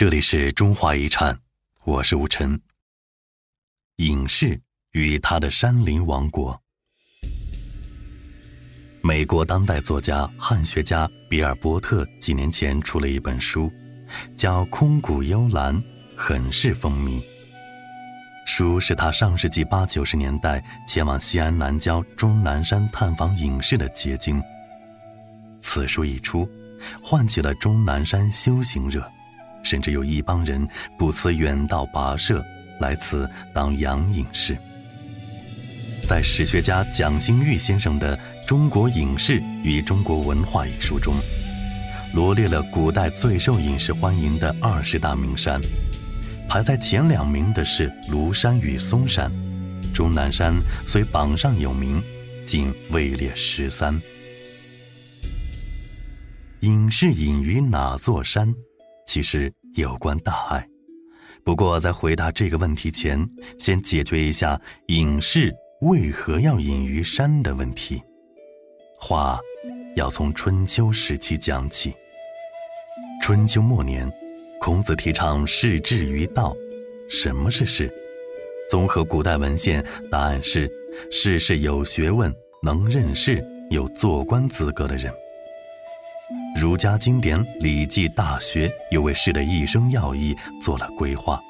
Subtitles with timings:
[0.00, 1.38] 这里是中华遗产，
[1.84, 2.58] 我是吴晨。
[3.96, 4.58] 影视
[4.92, 6.58] 与他的山林王国。
[9.02, 13.70] 美国当代作家、汉学家比尔·波特几年前出了一本书，
[14.38, 15.76] 叫《空谷幽兰》，
[16.16, 17.22] 很是风靡。
[18.46, 24.42] 书是他上世纪八九十年代前往西安南郊终南山探访隐士的结晶。
[25.60, 26.48] 此书一出，
[27.02, 29.06] 唤起了终南山修行热。
[29.62, 30.66] 甚至有一帮人
[30.98, 32.44] 不辞远道跋涉
[32.80, 34.56] 来此当养隐士。
[36.06, 41.14] 在史学家蒋新玉先生的《中国隐士与中国文化》一书中，
[42.14, 45.60] 罗列了古代最受隐士欢迎的二十大名山，
[46.48, 49.30] 排在前两名的是庐山与嵩山，
[49.94, 50.52] 终南山
[50.84, 52.02] 虽榜上有名，
[52.44, 54.00] 仅位列十三。
[56.60, 58.52] 隐士隐于哪座山？
[59.06, 60.66] 其实有关大爱，
[61.44, 68.02] 不过在回答这个问题前，先解决一下隐士为何要隐于山的问题。
[68.98, 69.38] 话
[69.94, 71.94] 要从春秋时期讲起。
[73.22, 74.10] 春秋末年，
[74.60, 76.54] 孔子提倡士志于道。
[77.08, 77.92] 什么是士？
[78.68, 80.70] 综合古代文献，答案是：
[81.12, 85.12] 士是有学问、能认事、有做官资格的人。
[86.56, 91.40] 儒家经典《礼记·大学》又为士的一生要义做了规划：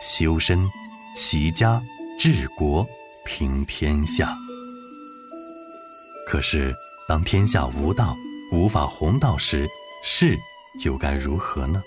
[0.00, 0.68] 修身、
[1.14, 1.82] 齐家、
[2.18, 2.86] 治国、
[3.24, 4.36] 平天下。
[6.28, 6.72] 可是，
[7.08, 8.14] 当天下无道、
[8.52, 9.66] 无法弘道时，
[10.04, 10.36] 士
[10.84, 11.82] 又该如何呢？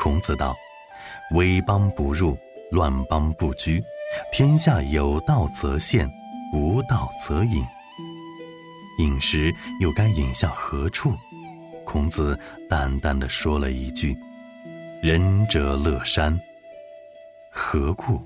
[0.00, 0.56] 孔子道
[1.36, 2.36] ：“危邦不入，
[2.70, 3.80] 乱邦不居。
[4.32, 6.10] 天下有道则现，
[6.54, 7.64] 无道则隐。
[8.98, 11.14] 饮食又该引向何处？”
[11.92, 12.38] 孔子
[12.70, 14.16] 淡淡的说了一句
[15.04, 16.40] ：“仁者乐山。”
[17.52, 18.18] 何故？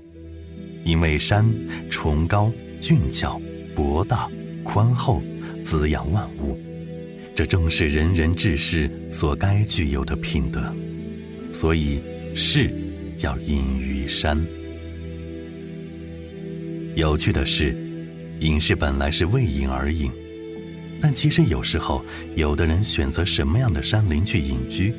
[0.85, 1.45] 因为山
[1.89, 3.37] 崇高、俊俏、
[3.75, 4.29] 博大、
[4.63, 5.21] 宽厚，
[5.65, 6.57] 滋养万物，
[7.35, 10.73] 这正是仁人志士所该具有的品德。
[11.51, 12.01] 所以，
[12.33, 12.73] 士
[13.17, 14.41] 要隐于山。
[16.95, 17.75] 有趣的是，
[18.39, 20.09] 隐士本来是为隐而隐。
[21.01, 22.03] 但其实有时候，
[22.35, 24.93] 有的人选择什么样的山林去隐居，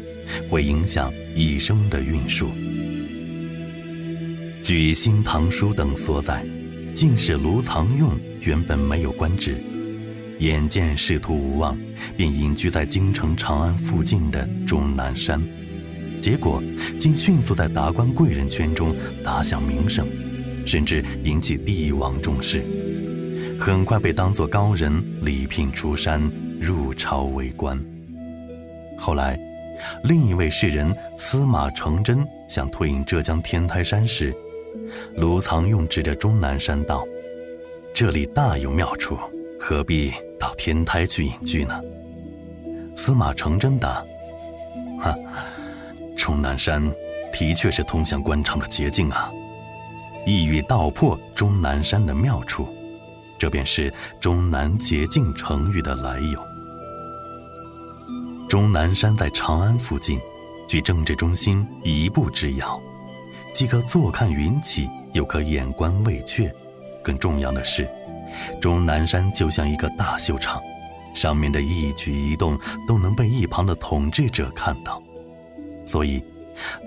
[0.49, 2.49] 会影响一生的运数。
[4.63, 6.47] 据《新唐书》等所载，
[6.95, 8.11] 进士卢藏用
[8.43, 9.57] 原本没有官职，
[10.39, 11.77] 眼见仕途无望，
[12.17, 15.43] 便隐居在京城长安附近的终南山，
[16.21, 16.63] 结果
[16.99, 18.95] 竟迅速在达官贵人圈中
[19.25, 20.07] 打响名声，
[20.67, 22.63] 甚至引起帝王重视。
[23.59, 26.23] 很快被当作高人礼聘出山
[26.61, 27.79] 入朝为官。
[28.97, 29.39] 后来，
[30.05, 34.35] 另一位士人司马承祯想退隐浙江天台山时，
[35.17, 37.05] 卢藏用指着终南山道
[37.93, 39.19] ：“这里大有妙处，
[39.59, 41.81] 何必到天台去隐居呢？”
[42.97, 44.03] 司马承祯答
[45.01, 45.15] ：“哈，
[46.17, 46.83] 终南山
[47.33, 49.31] 的确是通向官场的捷径啊，
[50.25, 52.69] 一语道破终南山的妙处。”
[53.39, 56.43] 这便是“终南捷径”成语的来由。
[58.49, 60.19] 终南山在长安附近，
[60.67, 62.81] 距政治中心一步之遥，
[63.55, 66.51] 既可坐看云起，又可眼观魏阙。
[67.03, 67.89] 更重要的是，
[68.61, 70.61] 终南山就像一个大秀场，
[71.15, 75.03] 上面的一举一动都能被一旁的统治者看到。
[75.87, 76.23] 所以，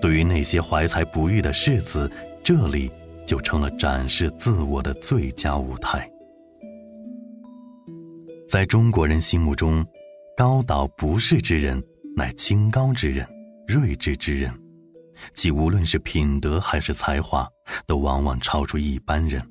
[0.01, 2.11] 对于那些怀才不遇的士子，
[2.43, 2.91] 这里
[3.25, 6.09] 就成了展示自我的最佳舞台。
[8.51, 9.81] 在中国人心目中，
[10.35, 11.81] 高岛不世之人
[12.17, 13.25] 乃清高之人、
[13.65, 14.53] 睿智之人，
[15.33, 17.47] 即无论是品德还是才华，
[17.87, 19.41] 都往往超出一般人。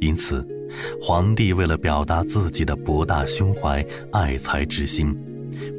[0.00, 0.42] 因此，
[0.98, 5.14] 皇帝为了表达自己的博大胸怀、爱才之心，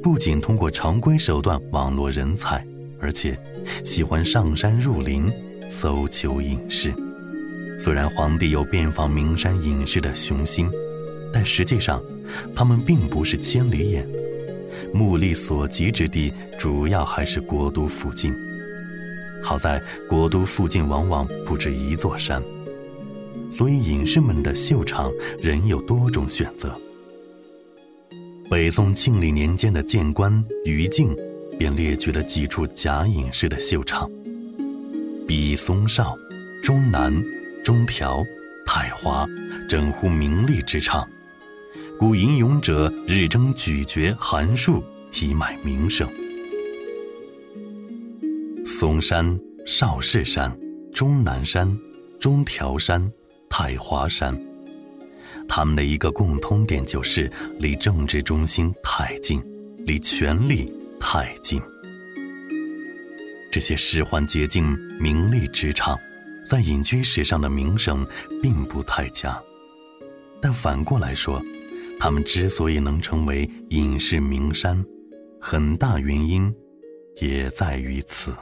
[0.03, 2.63] 不仅通过常规手段网罗人才，
[3.01, 3.35] 而且
[3.83, 5.27] 喜欢上山入林，
[5.71, 6.93] 搜求隐士。
[7.79, 10.69] 虽然皇帝有遍访名山隐士的雄心。
[11.31, 12.01] 但实际上，
[12.55, 14.07] 他们并不是千里眼，
[14.93, 18.33] 目力所及之地主要还是国都附近。
[19.41, 22.43] 好在国都附近往往不止一座山，
[23.49, 25.09] 所以隐士们的秀场
[25.41, 26.77] 仍有多种选择。
[28.49, 31.15] 北宋庆历年间的谏官于禁
[31.57, 34.09] 便列举了几处假隐士的秀场，
[35.27, 36.15] 比松少、
[36.63, 37.13] 中南、
[37.63, 38.23] 中条、
[38.65, 39.25] 太华，
[39.69, 41.07] 整乎名利之场。
[41.99, 44.81] 古吟咏者日争咀嚼函数
[45.21, 46.09] 以买名声。
[48.65, 50.57] 嵩山、少室山、
[50.93, 51.77] 终南山、
[52.17, 53.11] 中条山、
[53.49, 54.33] 太华山。
[55.45, 59.43] 他们的一个共通点就是离政治中心太近，
[59.79, 61.61] 离权力太近。
[63.51, 64.65] 这些仕宦捷径、
[65.01, 65.99] 名利职场，
[66.47, 68.07] 在隐居史上的名声
[68.41, 69.37] 并不太佳。
[70.41, 71.43] 但反过来说，
[71.99, 74.83] 他们之所以能成为隐士名山，
[75.39, 76.51] 很大原因
[77.21, 78.33] 也在于此。